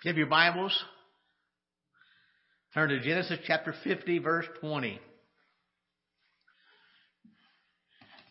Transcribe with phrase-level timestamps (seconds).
[0.00, 0.84] If you have your Bibles,
[2.72, 4.98] turn to Genesis chapter 50, verse 20.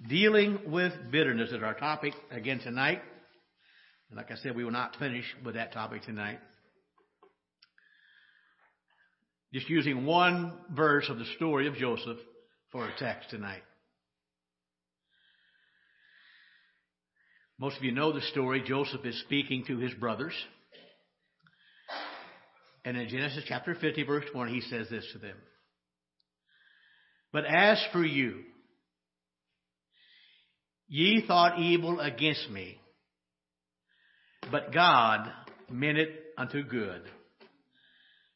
[0.08, 3.04] Dealing with bitterness is our topic again tonight.
[4.12, 6.40] Like I said, we will not finish with that topic tonight.
[9.54, 12.18] Just using one verse of the story of Joseph
[12.72, 13.62] for a text tonight.
[17.60, 18.64] Most of you know the story.
[18.66, 20.34] Joseph is speaking to his brothers.
[22.90, 25.36] And in Genesis chapter 50, verse 20, he says this to them.
[27.32, 28.40] But as for you,
[30.88, 32.80] ye thought evil against me,
[34.52, 35.32] but God
[35.70, 37.04] meant it unto good,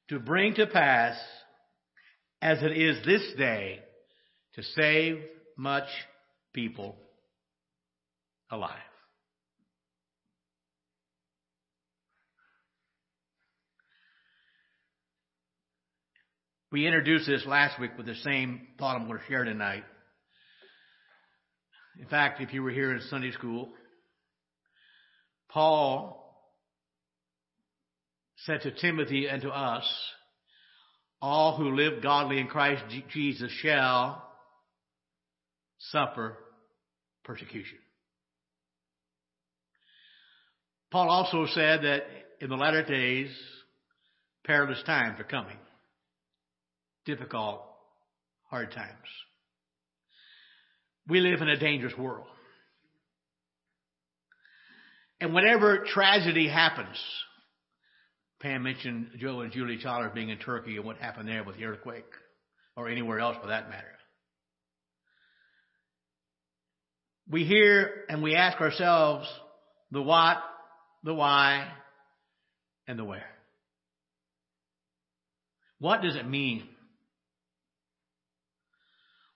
[0.09, 1.17] to bring to pass,
[2.39, 3.79] as it is this day,
[4.53, 5.17] to save
[5.57, 5.87] much
[6.53, 6.95] people
[8.51, 8.77] alive.
[16.73, 19.83] We introduced this last week with the same thought I'm going to share tonight.
[21.99, 23.69] In fact, if you were here in Sunday school,
[25.51, 26.35] Paul
[28.37, 29.83] said to Timothy and to us,
[31.21, 34.27] all who live godly in Christ Jesus shall
[35.77, 36.39] suffer
[37.23, 37.77] persecution.
[40.91, 42.01] Paul also said that
[42.41, 43.29] in the latter days,
[44.43, 45.57] perilous times are coming
[47.05, 47.61] difficult,
[48.49, 48.89] hard times.
[51.07, 52.27] We live in a dangerous world.
[55.19, 56.97] And whenever tragedy happens,
[58.41, 61.65] Pam mentioned Joe and Julie Chalmers being in Turkey and what happened there with the
[61.65, 62.05] earthquake,
[62.75, 63.87] or anywhere else for that matter.
[67.29, 69.27] We hear and we ask ourselves
[69.91, 70.37] the what,
[71.03, 71.69] the why,
[72.85, 73.29] and the where.
[75.79, 76.67] What does it mean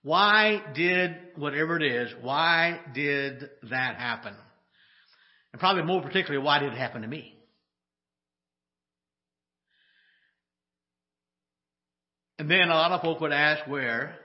[0.07, 4.33] why did whatever it is, why did that happen?
[5.51, 7.35] And probably more particularly, why did it happen to me?
[12.39, 14.15] And then a lot of folk would ask where,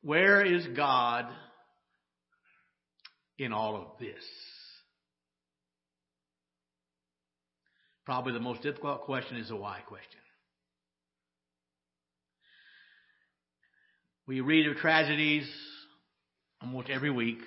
[0.00, 1.26] where is God
[3.38, 4.24] in all of this?
[8.06, 10.19] Probably the most difficult question is the why question.
[14.30, 15.50] We read of tragedies
[16.62, 17.40] almost every week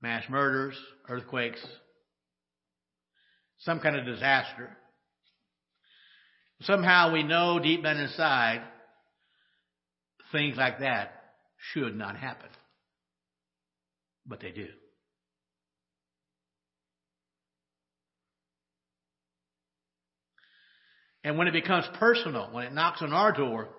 [0.00, 1.58] mass murders, earthquakes,
[3.58, 4.70] some kind of disaster.
[6.60, 8.62] Somehow we know deep down inside
[10.30, 11.10] things like that
[11.72, 12.50] should not happen.
[14.24, 14.68] But they do.
[21.24, 23.70] And when it becomes personal, when it knocks on our door,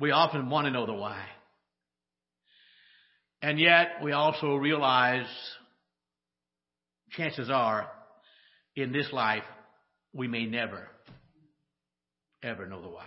[0.00, 1.24] We often want to know the why.
[3.42, 5.26] And yet we also realize
[7.10, 7.88] chances are
[8.76, 9.42] in this life
[10.12, 10.88] we may never,
[12.42, 13.06] ever know the why.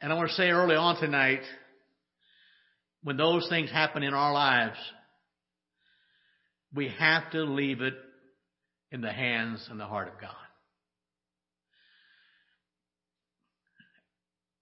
[0.00, 1.42] And I want to say early on tonight,
[3.02, 4.78] when those things happen in our lives,
[6.74, 7.94] we have to leave it
[8.92, 10.34] in the hands and the heart of God.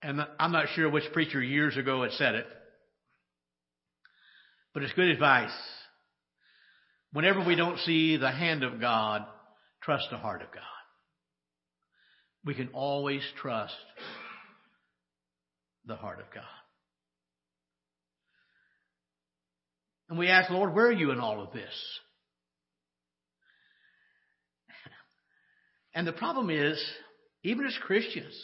[0.02, 2.46] And I'm not sure which preacher years ago had said it,
[4.72, 5.50] but it's good advice.
[7.12, 9.24] Whenever we don't see the hand of God,
[9.82, 10.62] trust the heart of God.
[12.44, 13.74] We can always trust
[15.86, 16.44] the heart of God.
[20.08, 21.72] And we ask, Lord, where are you in all of this?
[25.94, 26.80] And the problem is,
[27.42, 28.34] even as Christians,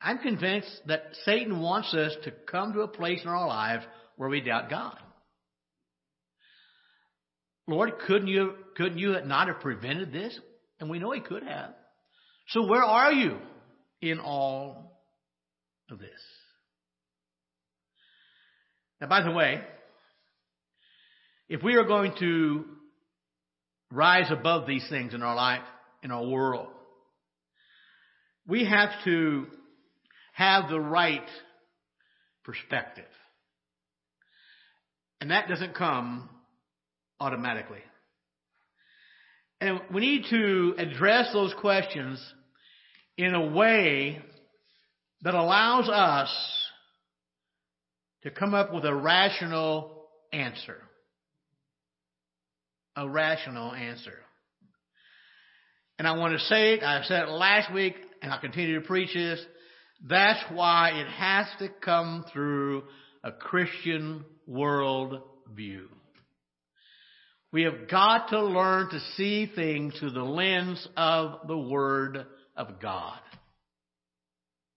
[0.00, 3.84] I'm convinced that Satan wants us to come to a place in our lives
[4.16, 4.98] where we doubt God.
[7.66, 10.38] Lord, couldn't you, couldn't you not have prevented this?
[10.80, 11.74] And we know he could have.
[12.48, 13.36] So where are you
[14.00, 15.00] in all
[15.90, 16.08] of this?
[19.00, 19.60] Now, by the way,
[21.48, 22.64] if we are going to
[23.92, 25.62] rise above these things in our life,
[26.02, 26.68] in our world,
[28.46, 29.46] we have to
[30.40, 31.28] have the right
[32.44, 33.04] perspective.
[35.20, 36.30] And that doesn't come
[37.20, 37.82] automatically.
[39.60, 42.18] And we need to address those questions
[43.18, 44.18] in a way
[45.20, 46.34] that allows us
[48.22, 50.78] to come up with a rational answer.
[52.96, 54.16] A rational answer.
[55.98, 58.86] And I want to say it, I said it last week, and I'll continue to
[58.86, 59.44] preach this.
[60.06, 62.84] That's why it has to come through
[63.22, 65.20] a Christian world
[65.54, 65.88] view.
[67.52, 72.24] We have got to learn to see things through the lens of the Word
[72.56, 73.18] of God.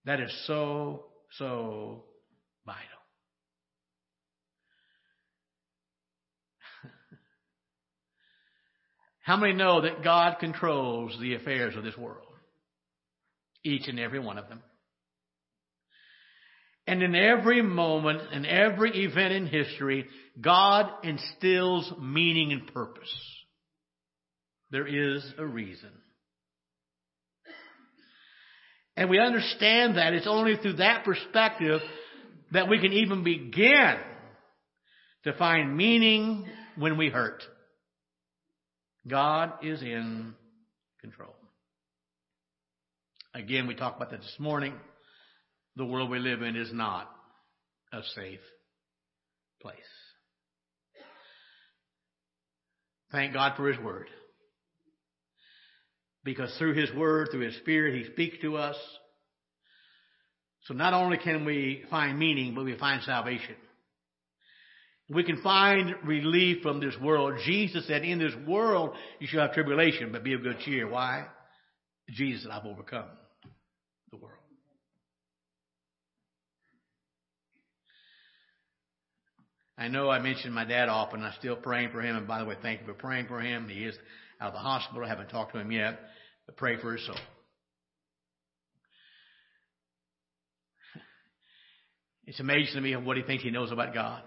[0.04, 1.04] That is so,
[1.38, 2.04] so
[2.66, 2.82] vital.
[9.22, 12.26] How many know that God controls the affairs of this world?
[13.62, 14.60] Each and every one of them.
[16.86, 20.06] And in every moment and every event in history,
[20.40, 23.12] God instills meaning and purpose.
[24.70, 25.90] There is a reason.
[28.96, 31.80] And we understand that it's only through that perspective
[32.52, 33.96] that we can even begin
[35.24, 36.46] to find meaning
[36.76, 37.42] when we hurt.
[39.08, 40.34] God is in
[41.00, 41.34] control.
[43.34, 44.74] Again, we talked about that this morning
[45.76, 47.10] the world we live in is not
[47.92, 48.40] a safe
[49.60, 49.76] place.
[53.10, 54.08] Thank God for His Word.
[56.24, 58.76] Because through His Word, through His Spirit, He speaks to us.
[60.64, 63.54] So not only can we find meaning, but we find salvation.
[65.10, 67.38] We can find relief from this world.
[67.44, 70.88] Jesus said, in this world you shall have tribulation, but be of good cheer.
[70.88, 71.26] Why?
[72.08, 73.08] Jesus, I've overcome
[74.10, 74.38] the world.
[79.76, 81.22] I know I mentioned my dad often.
[81.22, 82.16] I'm still praying for him.
[82.16, 83.68] And by the way, thank you for praying for him.
[83.68, 83.96] He is
[84.40, 85.04] out of the hospital.
[85.04, 85.98] I haven't talked to him yet,
[86.46, 87.16] but pray for his soul.
[92.26, 94.22] It's amazing to me what he thinks he knows about God.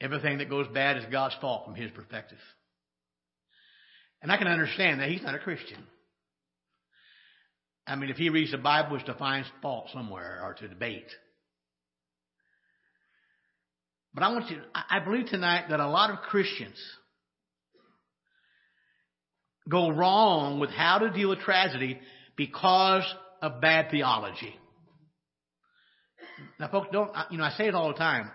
[0.00, 2.38] Everything that goes bad is God's fault from his perspective.
[4.20, 5.78] And I can understand that he's not a Christian.
[7.86, 11.10] I mean, if he reads the Bible, it's to find fault somewhere or to debate.
[14.14, 16.78] But I want you, I believe tonight that a lot of Christians
[19.68, 21.98] go wrong with how to deal with tragedy
[22.36, 23.02] because
[23.42, 24.54] of bad theology.
[26.60, 28.30] Now, folks, don't, you know, I say it all the time,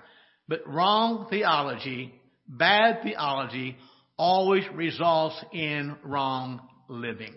[0.47, 2.13] but wrong theology,
[2.47, 3.77] bad theology,
[4.17, 7.33] always results in wrong living.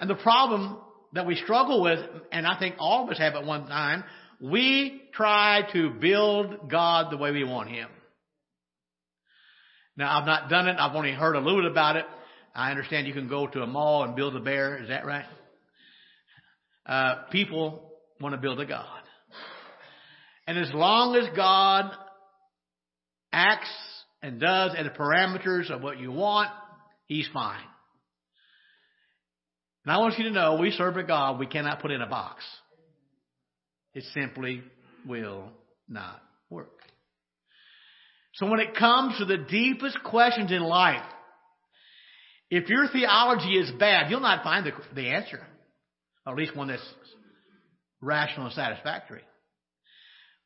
[0.00, 0.78] And the problem
[1.12, 1.98] that we struggle with,
[2.32, 4.04] and I think all of us have at one time,
[4.40, 7.88] we try to build God the way we want Him.
[9.96, 10.76] Now, I've not done it.
[10.78, 12.04] I've only heard a little bit about it.
[12.54, 14.82] I understand you can go to a mall and build a bear.
[14.82, 15.24] Is that right?
[16.84, 18.86] Uh, people want to build a God.
[20.46, 21.90] And as long as God
[23.32, 23.68] acts
[24.22, 26.50] and does at the parameters of what you want,
[27.06, 27.64] He's fine.
[29.84, 32.08] And I want you to know we serve a God we cannot put in a
[32.08, 32.44] box.
[33.96, 34.62] It simply
[35.08, 35.48] will
[35.88, 36.82] not work.
[38.34, 41.02] So when it comes to the deepest questions in life,
[42.50, 45.40] if your theology is bad, you'll not find the, the answer.
[46.26, 46.82] Or at least one that's
[48.02, 49.22] rational and satisfactory.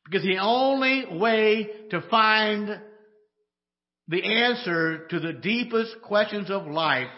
[0.05, 2.79] Because the only way to find
[4.07, 7.09] the answer to the deepest questions of life,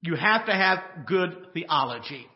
[0.00, 2.26] you have to have good theology.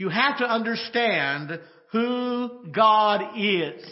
[0.00, 1.60] You have to understand
[1.92, 3.84] who God is.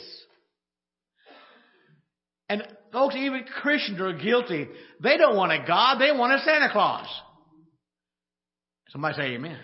[2.49, 4.69] And folks, even Christians are guilty.
[5.03, 7.07] They don't want a God, they want a Santa Claus.
[8.89, 9.59] Somebody say amen.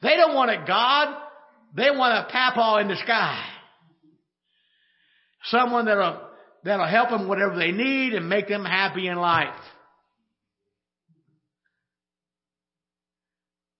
[0.00, 1.16] They don't want a God,
[1.74, 3.44] they want a papa in the sky.
[5.46, 6.20] Someone that'll,
[6.62, 9.58] that'll help them whatever they need and make them happy in life.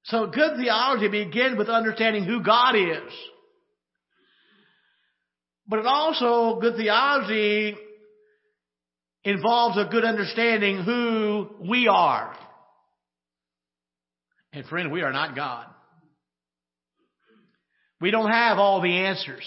[0.05, 3.13] So good theology begins with understanding who God is.
[5.67, 7.75] But it also, good theology
[9.25, 12.37] involves a good understanding who we are.
[14.53, 15.67] And friend, we are not God.
[18.01, 19.45] We don't have all the answers.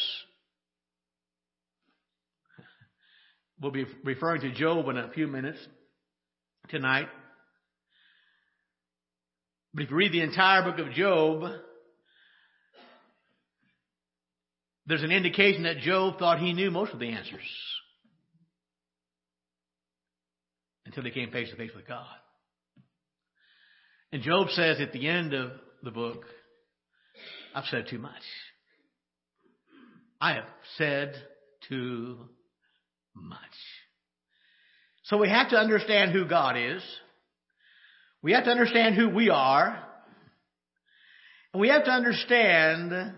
[3.61, 5.59] We'll be referring to Job in a few minutes
[6.69, 7.07] tonight.
[9.77, 11.51] But if you read the entire book of Job,
[14.87, 17.47] there's an indication that Job thought he knew most of the answers
[20.87, 22.07] until he came face to face with God.
[24.11, 25.51] And Job says at the end of
[25.83, 26.23] the book,
[27.53, 28.23] I've said too much.
[30.19, 30.45] I have
[30.79, 31.13] said
[31.69, 32.17] too
[33.13, 33.37] much.
[35.03, 36.81] So we have to understand who God is.
[38.21, 39.83] We have to understand who we are.
[41.53, 43.13] And we have to understand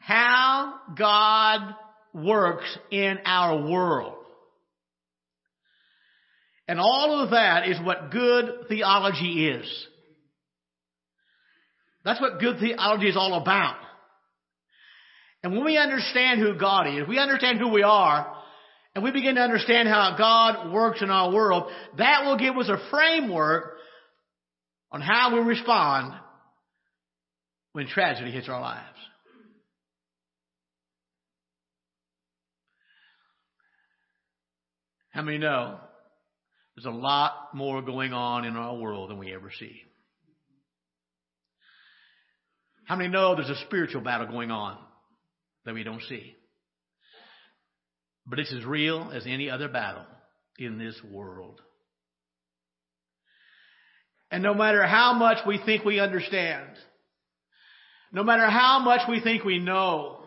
[0.00, 1.74] how God
[2.14, 4.14] works in our world.
[6.66, 9.86] And all of that is what good theology is.
[12.04, 13.76] That's what good theology is all about.
[15.42, 18.34] And when we understand who God is, we understand who we are,
[18.94, 22.68] and we begin to understand how God works in our world, that will give us
[22.68, 23.77] a framework
[24.90, 26.14] on how we respond
[27.72, 28.84] when tragedy hits our lives.
[35.10, 35.78] How many know
[36.76, 39.82] there's a lot more going on in our world than we ever see?
[42.86, 44.78] How many know there's a spiritual battle going on
[45.64, 46.36] that we don't see?
[48.26, 50.06] But it's as real as any other battle
[50.58, 51.60] in this world.
[54.30, 56.68] And no matter how much we think we understand,
[58.12, 60.20] no matter how much we think we know,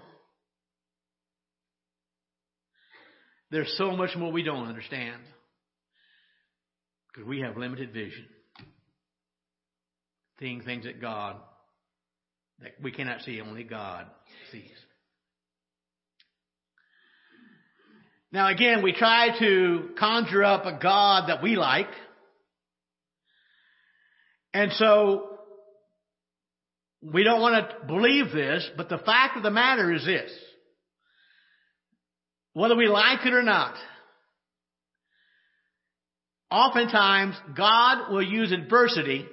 [3.52, 5.22] there's so much more we don't understand
[7.08, 8.26] because we have limited vision.
[10.40, 11.36] Seeing things that God,
[12.62, 14.08] that we cannot see, only God
[14.52, 14.72] sees.
[18.32, 21.90] Now again, we try to conjure up a God that we like.
[24.54, 25.32] And so,
[27.02, 30.32] we don't want to believe this, but the fact of the matter is this.
[32.54, 33.76] Whether we like it or not,
[36.52, 39.26] oftentimes God will use adversity.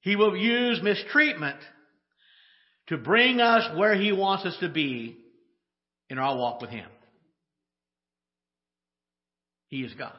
[0.00, 1.58] He will use mistreatment
[2.88, 5.16] to bring us where He wants us to be
[6.10, 6.88] in our walk with Him.
[9.68, 10.12] He is God.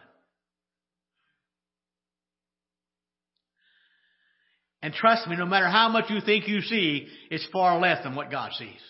[4.84, 8.16] And trust me, no matter how much you think you see, it's far less than
[8.16, 8.82] what God sees.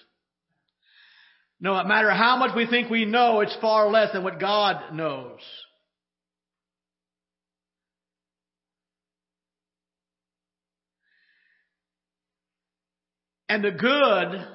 [1.62, 5.40] No matter how much we think we know, it's far less than what God knows.
[13.48, 14.48] And the good,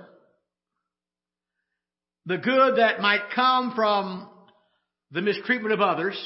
[2.27, 4.29] the good that might come from
[5.13, 6.19] the mistreatment of others,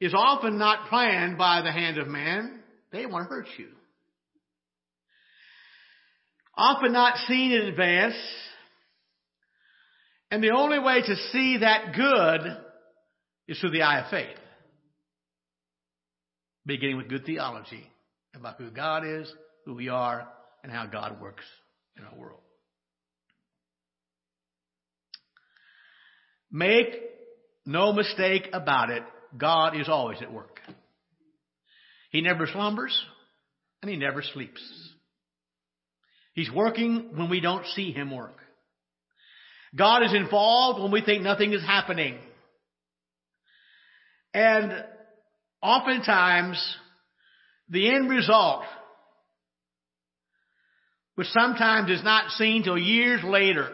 [0.00, 2.60] is often not planned by the hand of man.
[2.90, 3.68] They want to hurt you.
[6.56, 8.14] Often not seen in advance.
[10.30, 12.56] And the only way to see that good
[13.48, 14.36] is through the eye of faith.
[16.64, 17.90] Beginning with good theology
[18.34, 19.32] about who God is,
[19.64, 20.28] who we are,
[20.62, 21.44] and how God works
[21.96, 22.40] in our world.
[26.50, 26.86] Make
[27.66, 29.02] no mistake about it.
[29.36, 30.60] God is always at work.
[32.10, 33.04] He never slumbers
[33.82, 34.60] and he never sleeps.
[36.34, 38.36] He's working when we don't see him work.
[39.76, 42.18] God is involved when we think nothing is happening.
[44.34, 44.72] And
[45.62, 46.76] oftentimes,
[47.68, 48.62] the end result,
[51.14, 53.70] which sometimes is not seen till years later,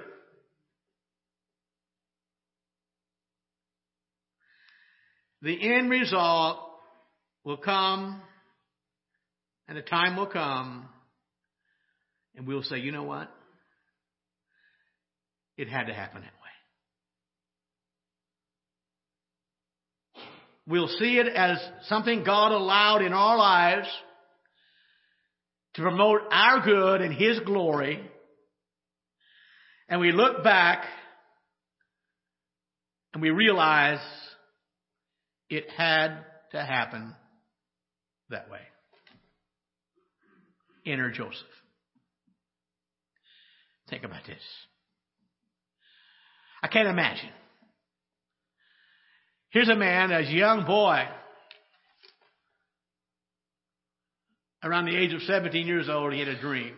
[5.46, 6.58] the end result
[7.44, 8.20] will come
[9.68, 10.88] and a time will come
[12.34, 13.30] and we'll say, you know what?
[15.56, 16.32] It had to happen that
[20.16, 20.24] way.
[20.66, 23.86] We'll see it as something God allowed in our lives
[25.74, 28.00] to promote our good and His glory.
[29.88, 30.84] And we look back
[33.14, 34.00] and we realize
[35.48, 37.14] it had to happen
[38.30, 38.60] that way.
[40.84, 41.46] Enter Joseph.
[43.90, 44.42] Think about this.
[46.62, 47.30] I can't imagine.
[49.50, 51.04] Here's a man, as a young boy,
[54.62, 56.74] around the age of 17 years old, he had a dream.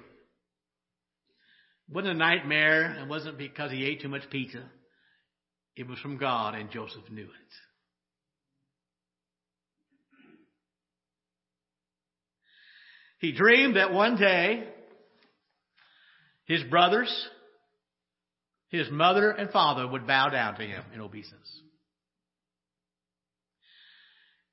[1.89, 2.99] It wasn't a nightmare.
[3.03, 4.63] It wasn't because he ate too much pizza.
[5.75, 7.55] It was from God, and Joseph knew it.
[13.19, 14.69] He dreamed that one day
[16.47, 17.13] his brothers,
[18.69, 21.61] his mother and father would bow down to him in obeisance.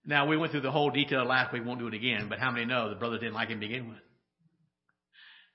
[0.07, 1.63] Now, we went through the whole detail last week.
[1.63, 2.27] We won't do it again.
[2.29, 3.97] But how many know the brothers didn't like him to begin with?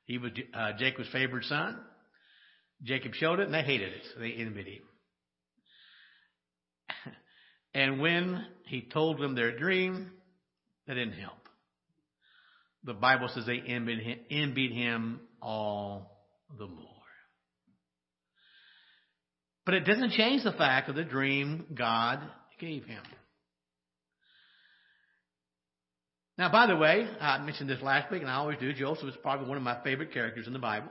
[0.07, 1.79] He was uh, Jacob's favored son.
[2.83, 4.03] Jacob showed it, and they hated it.
[4.13, 4.83] So they envied him.
[7.73, 10.11] And when he told them their dream,
[10.89, 11.49] that didn't help.
[12.85, 16.27] The Bible says they envied him, envied him all
[16.59, 16.87] the more.
[19.67, 22.21] But it doesn't change the fact of the dream God
[22.59, 23.03] gave him.
[26.39, 28.73] Now, by the way, I mentioned this last week, and I always do.
[28.73, 30.89] Joseph is probably one of my favorite characters in the Bible.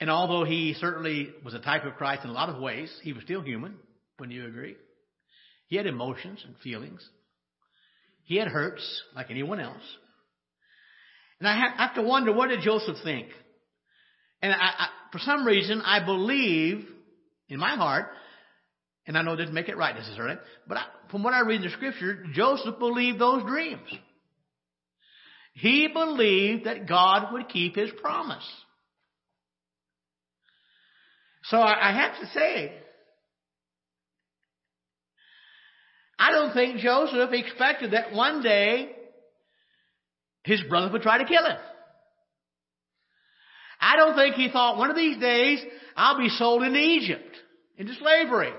[0.00, 3.12] And although he certainly was a type of Christ in a lot of ways, he
[3.12, 3.74] was still human.
[4.18, 4.76] Wouldn't you agree?
[5.66, 7.06] He had emotions and feelings.
[8.24, 9.82] He had hurts like anyone else.
[11.38, 13.28] And I have to wonder, what did Joseph think?
[14.42, 16.86] And I, I, for some reason, I believe
[17.48, 18.06] in my heart,
[19.06, 20.36] and I know it doesn't make it right necessarily,
[20.68, 23.88] but I, from what I read in the scripture, Joseph believed those dreams.
[25.54, 28.46] He believed that God would keep his promise.
[31.44, 32.72] So I, I have to say,
[36.20, 38.90] I don't think Joseph expected that one day
[40.44, 41.56] his brother would try to kill him.
[43.80, 45.60] I don't think he thought one of these days
[45.96, 47.34] I'll be sold into Egypt,
[47.78, 48.52] into slavery.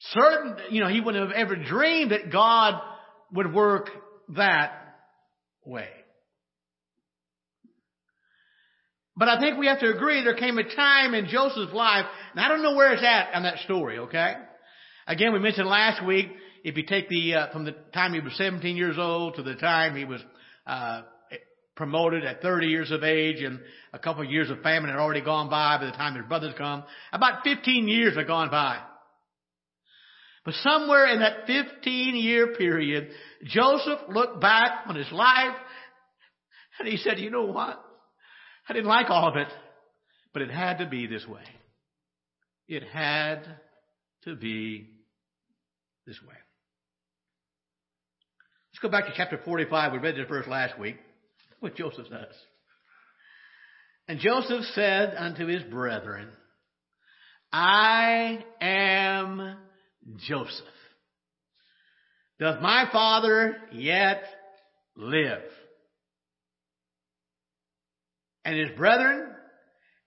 [0.00, 2.80] Certain, you know, he wouldn't have ever dreamed that God
[3.34, 3.90] would work
[4.34, 4.72] that
[5.66, 5.88] way.
[9.14, 12.40] But I think we have to agree there came a time in Joseph's life, and
[12.40, 14.36] I don't know where it's at on that story, okay?
[15.08, 16.28] Again, we mentioned last week,
[16.62, 19.54] if you take the, uh, from the time he was 17 years old to the
[19.54, 20.20] time he was,
[20.66, 21.00] uh,
[21.76, 23.60] promoted at 30 years of age and
[23.94, 26.52] a couple of years of famine had already gone by by the time his brothers
[26.58, 26.84] come.
[27.12, 28.80] About 15 years had gone by.
[30.44, 33.08] But somewhere in that 15 year period,
[33.44, 35.56] Joseph looked back on his life
[36.80, 37.82] and he said, you know what?
[38.68, 39.48] I didn't like all of it,
[40.34, 41.44] but it had to be this way.
[42.66, 43.46] It had
[44.24, 44.97] to be
[46.08, 46.34] this way.
[48.72, 49.92] Let's go back to chapter 45.
[49.92, 50.96] We read this verse last week.
[51.60, 52.34] What Joseph says.
[54.08, 56.30] And Joseph said unto his brethren,
[57.52, 59.58] I am
[60.26, 60.64] Joseph.
[62.40, 64.22] Doth my father yet
[64.96, 65.42] live?
[68.46, 69.28] And his brethren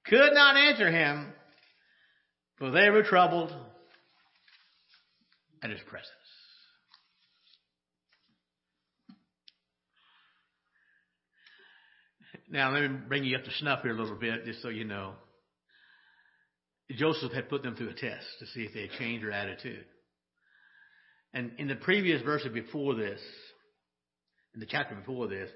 [0.07, 1.31] could not answer him,
[2.57, 3.53] for they were troubled
[5.63, 6.09] at his presence.
[12.49, 14.83] Now, let me bring you up to snuff here a little bit, just so you
[14.83, 15.13] know.
[16.97, 19.85] Joseph had put them through a test to see if they had changed their attitude.
[21.33, 23.21] And in the previous verse before this,
[24.53, 25.49] in the chapter before this,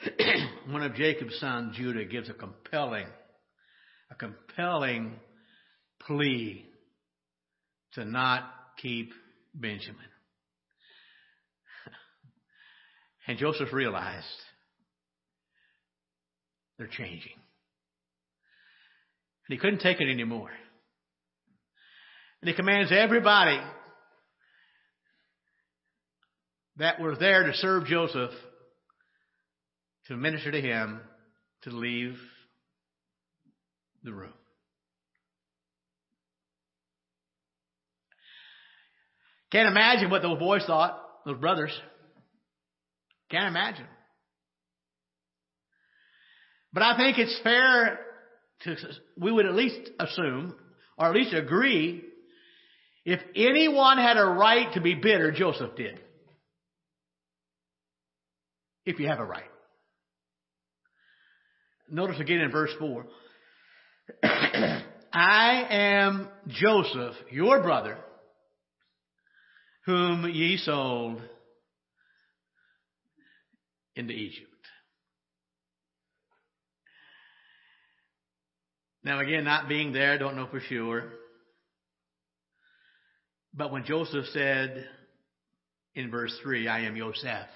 [0.70, 3.06] one of Jacob's sons, Judah, gives a compelling,
[4.10, 5.16] a compelling
[6.06, 6.64] plea
[7.96, 8.44] to not
[8.80, 9.12] keep
[9.54, 9.96] Benjamin.
[13.28, 14.24] And Joseph realized
[16.78, 17.32] they're changing.
[19.48, 20.50] And he couldn't take it anymore.
[22.40, 23.58] And he commands everybody
[26.76, 28.30] that were there to serve Joseph
[30.06, 31.00] to minister to him
[31.62, 32.16] to leave
[34.04, 34.32] the room.
[39.52, 41.72] Can't imagine what those boys thought, those brothers.
[43.30, 43.86] Can't imagine.
[46.72, 48.00] But I think it's fair
[48.62, 48.76] to,
[49.18, 50.54] we would at least assume,
[50.98, 52.02] or at least agree,
[53.04, 56.00] if anyone had a right to be bitter, Joseph did.
[58.84, 59.44] If you have a right.
[61.88, 63.06] Notice again in verse 4.
[65.12, 67.98] I am Joseph, your brother,
[69.86, 71.22] whom ye sold
[73.94, 74.50] into Egypt.
[79.04, 81.04] Now again, not being there, don't know for sure.
[83.54, 84.86] But when Joseph said
[85.94, 87.46] in verse 3, I am Yosef,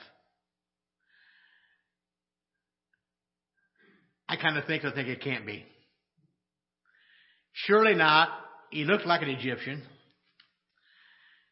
[4.29, 5.66] I kind of think I think it can't be.
[7.53, 8.29] Surely not.
[8.71, 9.83] He looks like an Egyptian.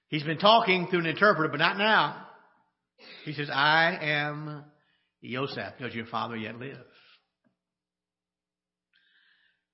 [0.08, 2.26] He's been talking through an interpreter, but not now.
[3.24, 4.64] He says, I am
[5.20, 5.74] Yosef.
[5.80, 6.78] Does your father yet live?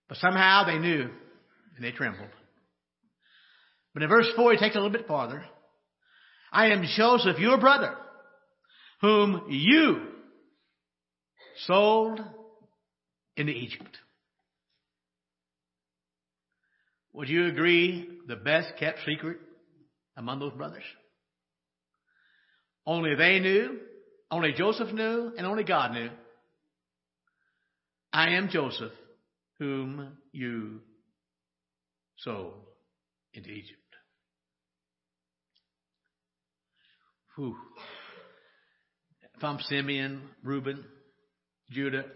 [0.08, 1.08] But somehow they knew
[1.76, 2.30] and they trembled.
[3.94, 5.44] But in verse 4, he takes a little bit farther.
[6.52, 7.94] I am Joseph, your brother,
[9.00, 10.02] whom you
[11.66, 12.20] sold
[13.36, 13.96] into Egypt.
[17.12, 19.38] Would you agree the best kept secret
[20.16, 20.84] among those brothers?
[22.86, 23.78] Only they knew,
[24.30, 26.10] only Joseph knew, and only God knew.
[28.12, 28.92] I am Joseph,
[29.58, 30.80] whom you
[32.18, 32.54] sold
[33.32, 33.80] into Egypt.
[37.36, 37.56] Whew.
[39.36, 40.84] If I'm Simeon, Reuben,
[41.70, 42.12] Judah, I don't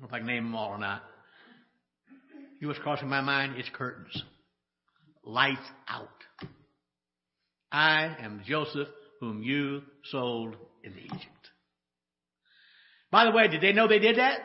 [0.00, 1.02] know if I can name them all or not.
[2.60, 3.54] You what's crossing my mind?
[3.56, 4.22] It's curtains.
[5.24, 6.08] Lights out.
[7.72, 8.88] I am Joseph,
[9.20, 11.50] whom you sold in Egypt.
[13.10, 14.40] By the way, did they know they did that?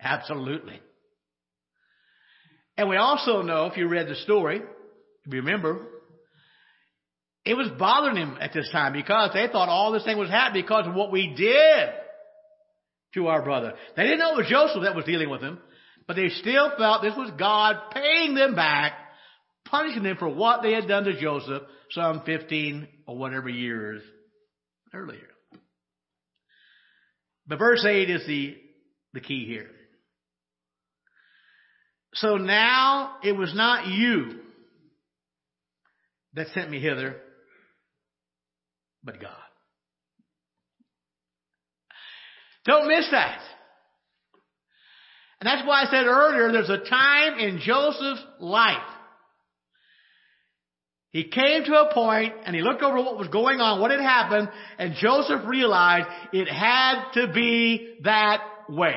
[0.00, 0.80] Absolutely.
[2.76, 4.62] And we also know, if you read the story,
[5.26, 5.86] remember,
[7.44, 10.62] it was bothering him at this time because they thought all this thing was happening
[10.62, 11.90] because of what we did
[13.14, 13.74] to our brother.
[13.96, 15.58] They didn't know it was Joseph that was dealing with him,
[16.06, 18.92] but they still felt this was God paying them back,
[19.66, 24.02] punishing them for what they had done to Joseph some 15 or whatever years
[24.92, 25.28] earlier.
[27.46, 28.56] But verse 8 is the,
[29.12, 29.70] the key here.
[32.14, 34.40] So now it was not you
[36.34, 37.16] that sent me hither,
[39.02, 39.30] but God.
[42.64, 43.40] Don't miss that.
[45.40, 48.93] And that's why I said earlier, there's a time in Joseph's life.
[51.14, 54.00] He came to a point and he looked over what was going on, what had
[54.00, 54.48] happened,
[54.80, 58.96] and Joseph realized it had to be that way.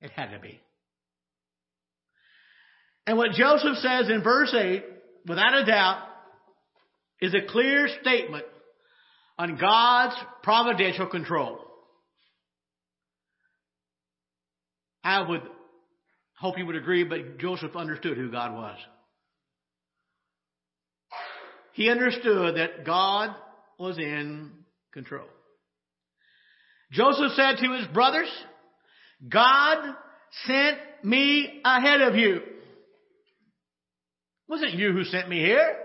[0.00, 0.60] It had to be.
[3.06, 4.84] And what Joseph says in verse 8,
[5.28, 6.02] without a doubt,
[7.20, 8.44] is a clear statement
[9.38, 11.60] on God's providential control.
[15.04, 15.42] I would
[16.40, 18.78] hope you would agree, but Joseph understood who God was.
[21.78, 23.36] He understood that God
[23.78, 24.50] was in
[24.92, 25.28] control.
[26.90, 28.28] Joseph said to his brothers,
[29.28, 29.94] God
[30.48, 32.38] sent me ahead of you.
[32.38, 32.42] It
[34.48, 35.76] wasn't you who sent me here.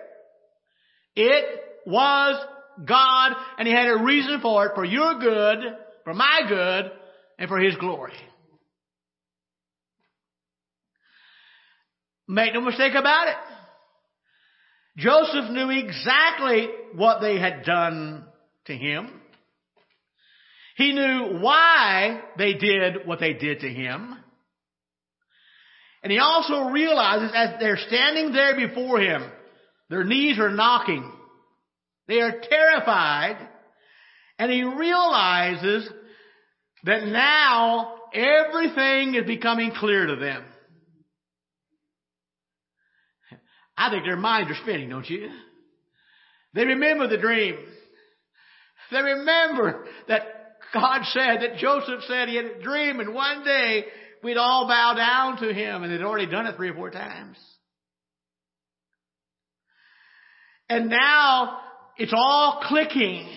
[1.16, 1.46] It
[1.86, 2.44] was
[2.84, 5.60] God, and He had a reason for it, for your good,
[6.06, 6.92] for my good,
[7.38, 8.14] and for His glory.
[12.28, 13.36] Make no mistake about it.
[14.98, 18.26] Joseph knew exactly what they had done
[18.66, 19.10] to him.
[20.76, 24.16] He knew why they did what they did to him.
[26.04, 29.24] And he also realizes as they're standing there before him,
[29.90, 31.10] their knees are knocking.
[32.08, 33.38] They are terrified.
[34.38, 35.90] And he realizes
[36.84, 40.44] that now everything is becoming clear to them.
[43.78, 45.30] I think their minds are spinning, don't you?
[46.54, 47.58] They remember the dream.
[48.92, 50.22] They remember that
[50.74, 53.86] God said, that Joseph said he had a dream and one day
[54.24, 57.38] we'd all bow down to him and they'd already done it three or four times.
[60.70, 61.60] And now
[61.98, 63.28] it's all clicking.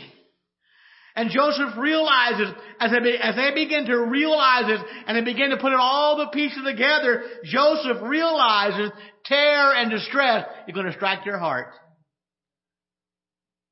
[1.16, 5.56] And Joseph realizes, as they, as they begin to realize it, and they begin to
[5.56, 8.90] put all the pieces together, Joseph realizes
[9.24, 11.68] terror and distress is going to strike your heart.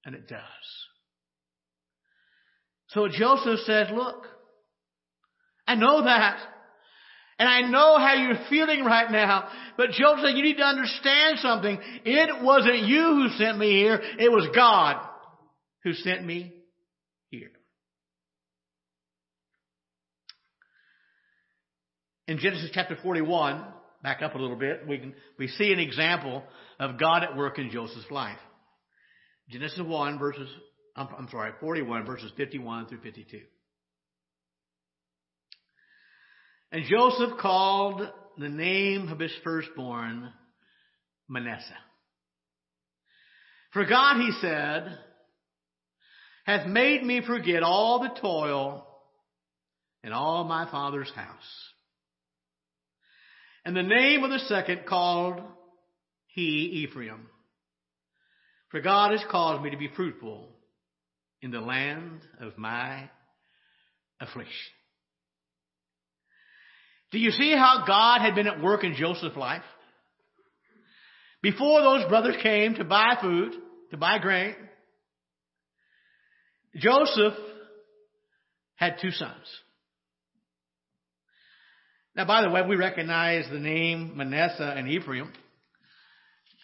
[0.07, 0.41] And it does.
[2.89, 4.25] So Joseph says, look,
[5.67, 6.39] I know that.
[7.39, 9.49] And I know how you're feeling right now.
[9.77, 11.79] But Joseph said, you need to understand something.
[12.05, 14.01] It wasn't you who sent me here.
[14.19, 15.05] It was God
[15.83, 16.55] who sent me
[17.31, 17.51] here.
[22.27, 23.65] In Genesis chapter 41,
[24.03, 26.43] back up a little bit, we, can, we see an example
[26.81, 28.39] of God at work in Joseph's life.
[29.51, 30.49] Genesis 1 verses,
[30.97, 33.41] I'm, I'm sorry, 41 verses 51 through 52.
[36.73, 38.01] And Joseph called
[38.39, 40.31] the name of his firstborn
[41.29, 41.63] Manasseh.
[43.73, 44.99] For God, he said,
[46.47, 48.87] hath made me forget all the toil
[50.03, 51.74] in all my father's house.
[53.65, 55.41] And the name of the second called
[56.27, 57.27] he Ephraim.
[58.71, 60.49] For God has caused me to be fruitful
[61.41, 63.09] in the land of my
[64.21, 64.73] affliction.
[67.13, 69.63] Do you see how God had been at work in Joseph's life?
[71.45, 73.53] before those brothers came to buy food,
[73.91, 74.55] to buy grain,
[76.75, 77.35] Joseph
[78.77, 79.47] had two sons.
[82.17, 85.33] Now, by the way, we recognize the name Manasseh and Ephraim.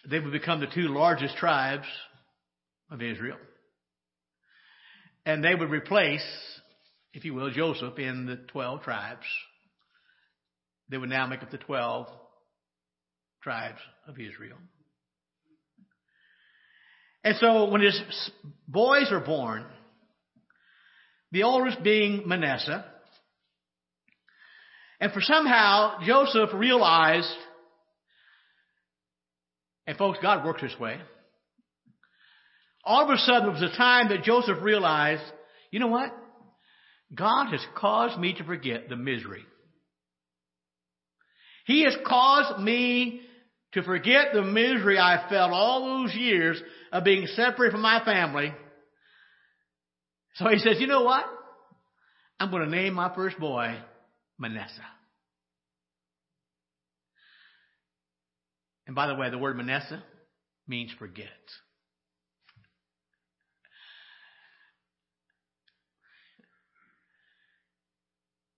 [0.08, 1.86] They would become the two largest tribes
[2.88, 3.36] of Israel.
[5.26, 6.24] And they would replace,
[7.12, 9.26] if you will, Joseph in the 12 tribes.
[10.88, 12.06] They would now make up the 12
[13.42, 14.58] tribes of Israel.
[17.24, 18.00] And so when his
[18.68, 19.66] boys are born,
[21.32, 22.84] the oldest being Manasseh,
[25.00, 27.34] and for somehow Joseph realized,
[29.86, 30.98] and folks, God works this way.
[32.84, 35.22] All of a sudden, it was a time that Joseph realized,
[35.70, 36.14] you know what?
[37.14, 39.42] God has caused me to forget the misery.
[41.66, 43.22] He has caused me
[43.72, 46.60] to forget the misery I felt all those years
[46.92, 48.52] of being separated from my family.
[50.34, 51.24] So he says, you know what?
[52.38, 53.76] I'm going to name my first boy
[54.40, 54.72] Manasseh.
[58.86, 60.02] And by the way, the word Manasseh
[60.66, 61.28] means forget.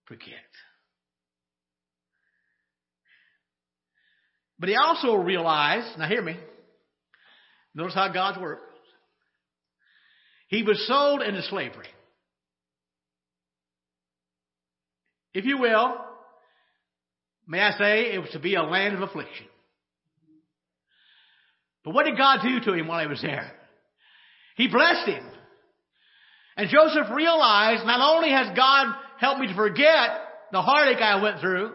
[0.06, 0.28] Forget.
[4.58, 6.36] But he also realized, now hear me,
[7.74, 8.60] notice how God's work.
[10.48, 11.88] He was sold into slavery.
[15.34, 15.96] If you will,
[17.46, 19.46] may I say, it was to be a land of affliction.
[21.84, 23.52] But what did God do to him while he was there?
[24.56, 25.24] He blessed him.
[26.56, 30.10] And Joseph realized not only has God helped me to forget
[30.52, 31.72] the heartache I went through,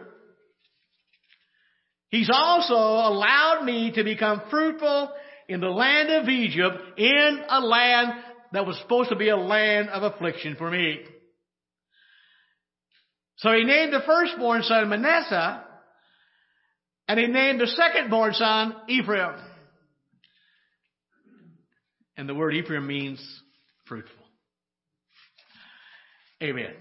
[2.10, 5.12] He's also allowed me to become fruitful
[5.48, 8.12] in the land of Egypt, in a land
[8.52, 11.00] that was supposed to be a land of affliction for me.
[13.38, 15.64] So he named the firstborn son Manasseh,
[17.06, 19.34] and he named the secondborn son Ephraim.
[22.16, 23.20] And the word Ephraim means
[23.86, 24.24] fruitful.
[26.42, 26.74] Amen.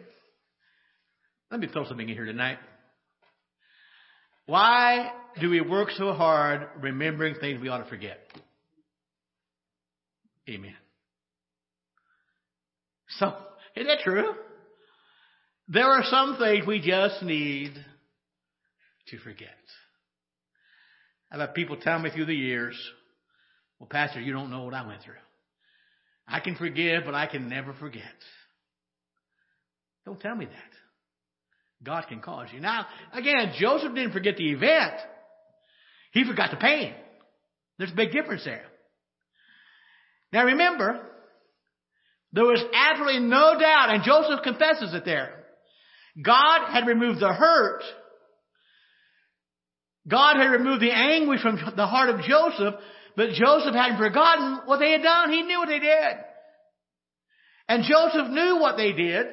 [1.52, 2.58] Let me throw something in here tonight.
[4.48, 8.20] Why do we work so hard remembering things we ought to forget?
[10.50, 10.76] Amen.
[13.10, 13.34] So,
[13.76, 14.34] isn't that true?
[15.68, 17.74] There are some things we just need
[19.08, 19.50] to forget.
[21.32, 22.78] I've had people tell me through the years,
[23.80, 25.16] well, Pastor, you don't know what I went through.
[26.26, 28.04] I can forgive, but I can never forget.
[30.06, 31.84] Don't tell me that.
[31.84, 32.62] God can cause you.
[32.62, 34.94] Now, again, Joseph didn't forget the event.
[36.12, 36.94] He forgot the pain.
[37.78, 38.66] There's a big difference there.
[40.32, 41.02] Now remember,
[42.32, 45.46] there was absolutely no doubt, and Joseph confesses it there.
[46.22, 47.84] God had removed the hurt.
[50.08, 52.76] God had removed the anguish from the heart of Joseph,
[53.16, 55.32] but Joseph hadn't forgotten what they had done.
[55.32, 56.14] He knew what they did.
[57.68, 59.26] And Joseph knew what they did.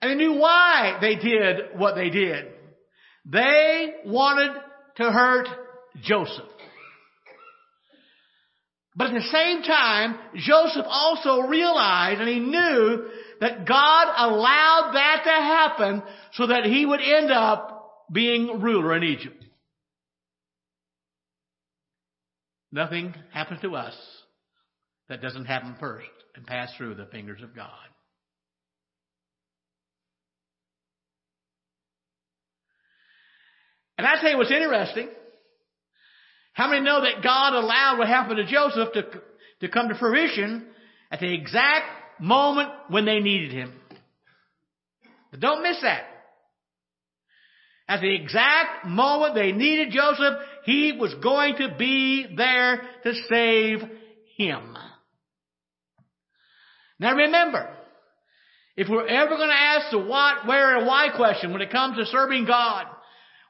[0.00, 2.46] And he knew why they did what they did.
[3.24, 4.60] They wanted
[4.96, 5.46] to hurt
[6.02, 6.44] Joseph.
[8.96, 13.08] But at the same time, Joseph also realized and he knew
[13.42, 16.02] that God allowed that to happen
[16.34, 19.44] so that he would end up being ruler in Egypt.
[22.70, 23.96] Nothing happens to us
[25.08, 27.66] that doesn't happen first and pass through the fingers of God.
[33.98, 35.08] And I tell you what's interesting.
[36.52, 39.02] How many know that God allowed what happened to Joseph to,
[39.62, 40.64] to come to fruition
[41.10, 43.72] at the exact moment when they needed him?
[45.30, 46.04] But don't miss that.
[47.88, 53.80] At the exact moment they needed Joseph, he was going to be there to save
[54.36, 54.76] him.
[56.98, 57.68] Now remember,
[58.76, 61.98] if we're ever going to ask the what, where, and why question when it comes
[61.98, 62.86] to serving God,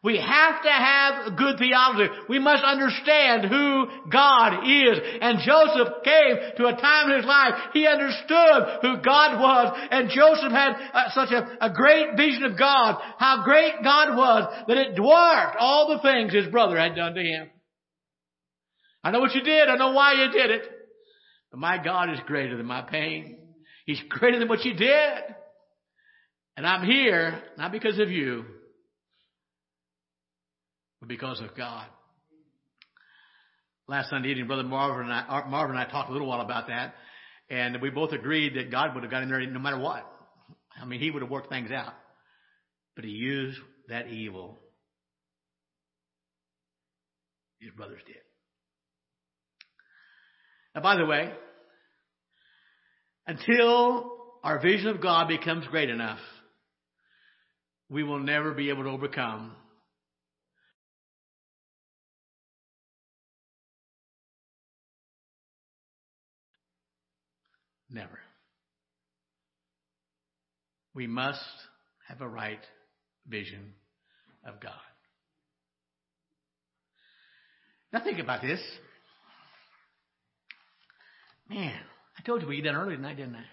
[0.03, 2.13] we have to have good theology.
[2.29, 4.99] We must understand who God is.
[5.21, 9.89] And Joseph came to a time in his life, he understood who God was.
[9.93, 14.65] And Joseph had uh, such a, a great vision of God, how great God was,
[14.67, 17.49] that it dwarfed all the things his brother had done to him.
[19.05, 19.69] I know what you did.
[19.69, 20.63] I know why you did it.
[21.53, 23.39] But my God is greater than my pain.
[23.87, 25.19] He's greater than what you did.
[26.57, 28.45] And I'm here, not because of you,
[31.13, 31.87] because of God.
[33.87, 36.41] last Sunday evening, Brother Marvin and I, uh, Marvin and I talked a little while
[36.41, 36.95] about that,
[37.51, 40.11] and we both agreed that God would have got in there no matter what.
[40.81, 41.93] I mean, He would have worked things out,
[42.97, 43.59] but He used
[43.91, 44.59] that evil.
[47.61, 48.17] His brothers did.
[50.75, 51.31] Now, by the way,
[53.27, 56.21] until our vision of God becomes great enough,
[57.91, 59.53] we will never be able to overcome
[67.93, 68.19] Never.
[70.95, 71.41] We must
[72.09, 72.61] have a right
[73.27, 73.75] vision
[74.47, 74.73] of God.
[77.93, 78.61] Now think about this.
[81.49, 81.79] Man,
[82.19, 83.45] I told you we did earlier tonight, didn't I?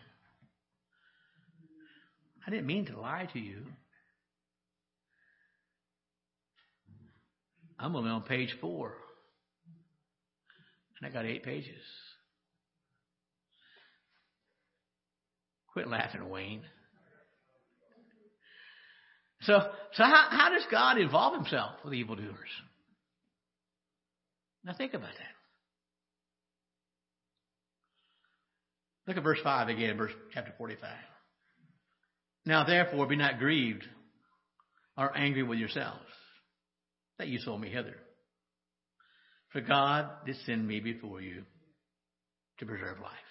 [2.47, 3.65] I didn't mean to lie to you.
[7.77, 8.95] I'm only on page four.
[10.99, 11.81] And I got eight pages.
[15.73, 16.63] Quit laughing, Wayne.
[19.41, 19.59] So,
[19.93, 22.49] so how, how does God involve himself with evildoers?
[24.65, 25.35] Now think about that.
[29.07, 30.89] Look at verse 5 again, verse chapter 45.
[32.45, 33.83] Now therefore be not grieved
[34.97, 36.05] or angry with yourselves
[37.17, 37.95] that you sold me hither.
[39.51, 41.43] For God did send me before you
[42.59, 43.28] to preserve life.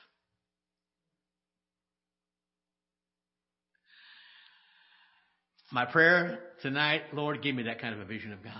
[5.71, 8.53] My prayer tonight, Lord, give me that kind of a vision of God.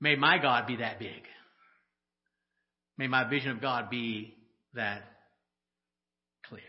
[0.00, 1.22] May my God be that big.
[2.98, 4.34] May my vision of God be
[4.74, 5.02] that
[6.46, 6.60] clear.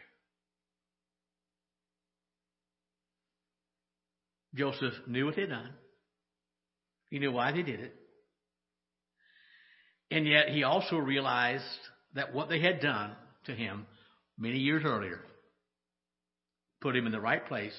[4.55, 5.71] Joseph knew what they'd done.
[7.09, 7.95] He knew why they did it.
[10.09, 11.63] And yet he also realized
[12.15, 13.11] that what they had done
[13.45, 13.85] to him
[14.37, 15.19] many years earlier
[16.81, 17.75] put him in the right place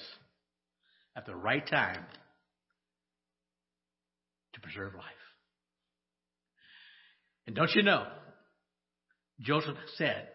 [1.15, 2.05] at the right time
[4.53, 5.03] to preserve life.
[7.45, 8.05] And don't you know,
[9.41, 10.27] Joseph said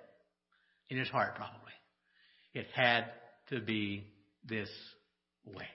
[0.90, 1.72] in his heart probably,
[2.54, 3.06] it had
[3.50, 4.04] to be
[4.44, 4.68] this
[5.44, 5.66] way.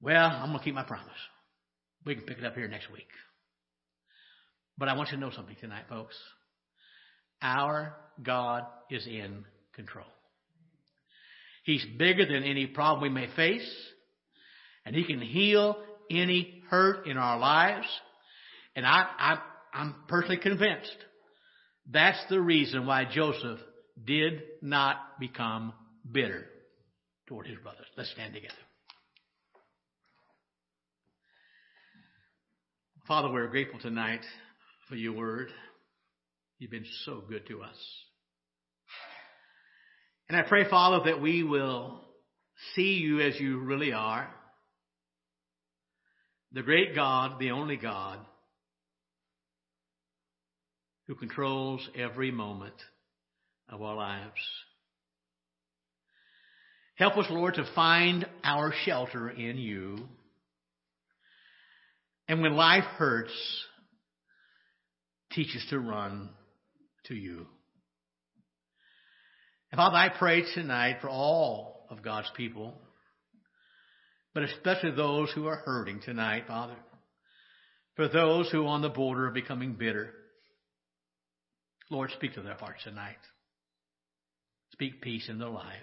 [0.00, 1.08] Well, I'm going to keep my promise.
[2.04, 3.08] We can pick it up here next week.
[4.76, 6.16] But I want you to know something tonight, folks.
[7.42, 10.06] Our God is in control.
[11.68, 13.70] He's bigger than any problem we may face,
[14.86, 15.76] and He can heal
[16.10, 17.86] any hurt in our lives.
[18.74, 19.38] And I, I,
[19.74, 20.96] I'm personally convinced
[21.92, 23.58] that's the reason why Joseph
[24.02, 25.74] did not become
[26.10, 26.46] bitter
[27.26, 27.84] toward his brothers.
[27.98, 28.54] Let's stand together.
[33.06, 34.24] Father, we're grateful tonight
[34.88, 35.50] for your word.
[36.58, 37.76] You've been so good to us.
[40.28, 42.00] And I pray, Father, that we will
[42.74, 44.28] see you as you really are.
[46.52, 48.18] The great God, the only God,
[51.06, 52.74] who controls every moment
[53.70, 54.40] of our lives.
[56.96, 60.08] Help us, Lord, to find our shelter in you.
[62.26, 63.32] And when life hurts,
[65.32, 66.28] teach us to run
[67.06, 67.46] to you.
[69.70, 72.74] And Father, I pray tonight for all of God's people,
[74.34, 76.76] but especially those who are hurting tonight, Father.
[77.96, 80.14] For those who are on the border of becoming bitter.
[81.90, 83.16] Lord, speak to their hearts tonight.
[84.72, 85.74] Speak peace in their lives.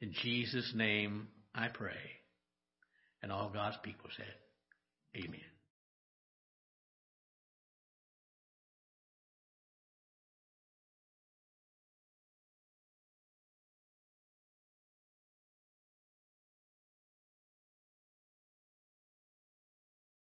[0.00, 1.96] In Jesus' name I pray.
[3.22, 4.34] And all God's people said,
[5.16, 5.51] Amen.